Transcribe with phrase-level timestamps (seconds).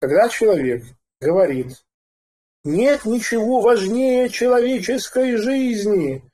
[0.00, 0.84] Когда человек
[1.20, 1.84] говорит,
[2.64, 6.24] нет ничего важнее человеческой жизни,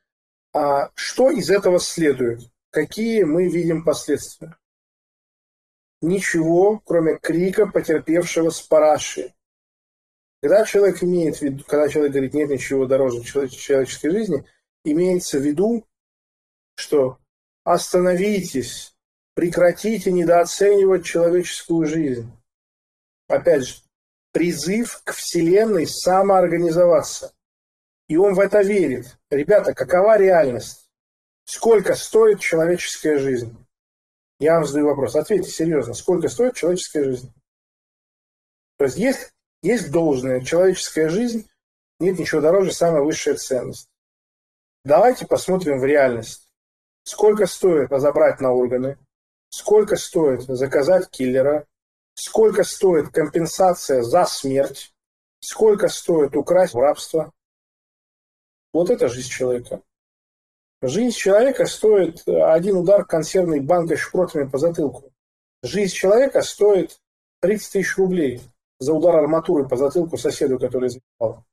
[0.52, 2.48] а что из этого следует?
[2.70, 4.56] Какие мы видим последствия?
[6.00, 9.34] Ничего, кроме крика потерпевшего с параши.
[10.42, 14.46] Когда человек имеет в виду, когда человек говорит, нет ничего дороже человеческой жизни,
[14.84, 15.84] имеется в виду,
[16.76, 17.18] что
[17.64, 18.94] остановитесь,
[19.34, 22.30] прекратите недооценивать человеческую жизнь.
[23.28, 23.76] Опять же,
[24.32, 27.32] призыв к Вселенной самоорганизоваться.
[28.08, 29.18] И он в это верит.
[29.30, 30.88] Ребята, какова реальность?
[31.44, 33.56] Сколько стоит человеческая жизнь?
[34.38, 35.16] Я вам задаю вопрос.
[35.16, 35.94] Ответьте серьезно.
[35.94, 37.32] Сколько стоит человеческая жизнь?
[38.78, 39.32] То есть есть,
[39.62, 41.48] есть должная человеческая жизнь,
[41.98, 43.88] нет ничего дороже, самая высшая ценность.
[44.84, 46.48] Давайте посмотрим в реальность.
[47.04, 48.98] Сколько стоит разобрать на органы?
[49.48, 51.66] Сколько стоит заказать киллера?
[52.18, 54.94] Сколько стоит компенсация за смерть?
[55.40, 57.30] Сколько стоит украсть рабство?
[58.72, 59.82] Вот это жизнь человека.
[60.80, 65.12] Жизнь человека стоит один удар консервной банкой шпротами по затылку.
[65.62, 66.98] Жизнь человека стоит
[67.40, 68.40] 30 тысяч рублей
[68.78, 71.44] за удар арматуры по затылку соседу, который заебал.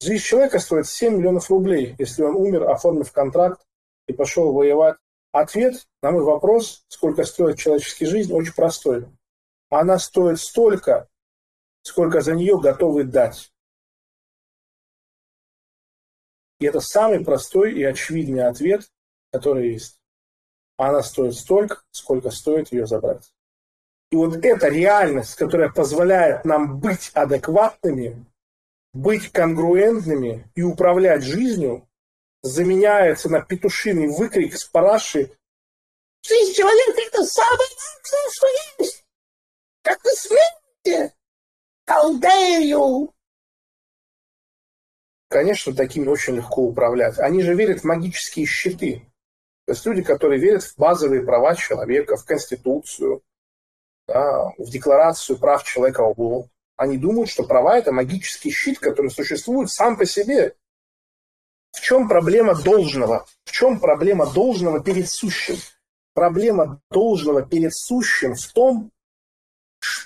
[0.00, 3.60] Жизнь человека стоит 7 миллионов рублей, если он умер, оформив контракт
[4.06, 4.96] и пошел воевать.
[5.32, 9.06] Ответ на мой вопрос, сколько стоит человеческая жизнь, очень простой.
[9.68, 11.08] Она стоит столько,
[11.82, 13.52] сколько за нее готовы дать.
[16.58, 18.90] И это самый простой и очевидный ответ,
[19.32, 20.00] который есть.
[20.76, 23.32] Она стоит столько, сколько стоит ее забрать.
[24.10, 28.24] И вот эта реальность, которая позволяет нам быть адекватными,
[28.92, 31.88] быть конгруентными и управлять жизнью,
[32.42, 35.32] заменяется на петушиный выкрик с параши
[36.22, 38.46] «Жизнь человека– это самое лучшее, что
[38.78, 39.05] есть!»
[39.86, 41.14] Как вы смеете?
[41.88, 43.08] How dare?
[45.28, 47.20] Конечно, такими очень легко управлять.
[47.20, 49.08] Они же верят в магические щиты.
[49.64, 53.22] То есть люди, которые верят в базовые права человека, в Конституцию,
[54.08, 56.50] да, в Декларацию прав человека ООН.
[56.74, 60.56] Они думают, что права– это магический щит, который существует сам по себе.
[61.70, 63.24] В чем проблема должного?
[63.44, 65.58] В чем проблема должного перед сущим?
[66.12, 68.90] Проблема должного перед сущим в том,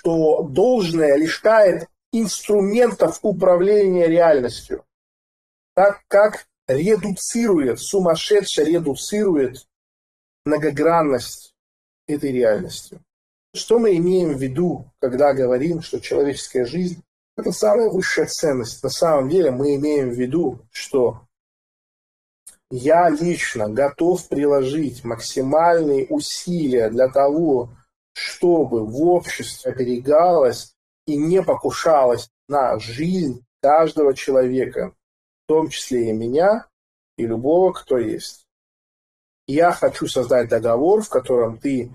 [0.01, 4.83] что должное лишает инструментов управления реальностью,
[5.75, 9.67] так как редуцирует, сумасшедше редуцирует
[10.43, 11.53] многогранность
[12.07, 12.99] этой реальности.
[13.53, 17.03] Что мы имеем в виду, когда говорим, что человеческая жизнь–
[17.37, 18.81] это самая высшая ценность?
[18.81, 21.21] На самом деле мы имеем в виду, что
[22.71, 27.69] я лично готов приложить максимальные усилия для того,
[28.13, 34.93] чтобы в обществе оберегалось и не покушалось на жизнь каждого человека,
[35.43, 36.67] в том числе и меня,
[37.17, 38.47] и любого, кто есть.
[39.47, 41.91] Я хочу создать договор, в котором ты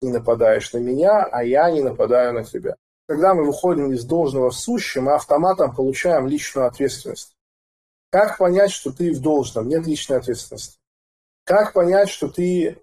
[0.00, 2.76] не нападаешь на меня, а я не нападаю на тебя.
[3.06, 7.34] Когда мы выходим из должного в сущее, мы автоматом получаем личную ответственность.
[8.10, 9.68] Как понять, что ты в должном?
[9.68, 10.78] Нет личной ответственности.
[11.44, 12.80] Как понять, что ты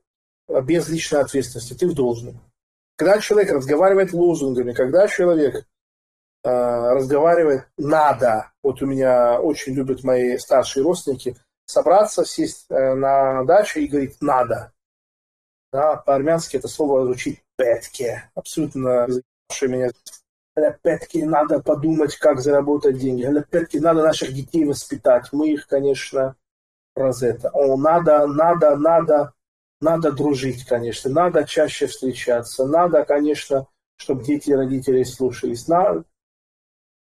[0.64, 1.74] без личной ответственности?
[1.74, 2.42] Ты в должном.
[2.98, 5.62] Когда человек разговаривает лозунгами, когда человек э,
[6.44, 11.38] разговаривает «надо», вот у меня очень любят мои старшие родственники,
[11.68, 14.74] собраться, сесть э, на даче и говорить «надо».
[15.72, 19.92] Да, по-армянски это слово звучит «петке», абсолютно заебавшее меня.
[20.82, 23.30] Петки, надо подумать, как заработать деньги.
[23.52, 25.32] Петки, надо наших детей воспитать.
[25.32, 26.36] Мы их, конечно,
[26.96, 27.52] раз это.
[27.54, 29.34] О, надо, надо, надо
[29.82, 33.68] надо дружить, конечно, надо чаще встречаться, надо, конечно,
[33.98, 35.68] чтобы дети и родители слушались.
[35.68, 36.04] На...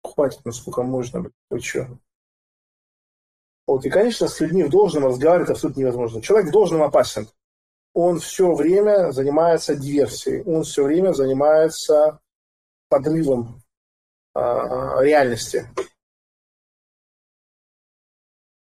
[0.03, 1.33] Хватит, насколько можно, быть.
[1.49, 1.87] вы что?
[3.65, 6.21] Вот, и, конечно, с людьми в должном разговаривать абсолютно невозможно.
[6.21, 7.27] Человек в должном опасен.
[7.93, 12.19] Он все время занимается диверсией, он все время занимается
[12.89, 13.61] подрывом
[14.35, 15.67] э, реальности.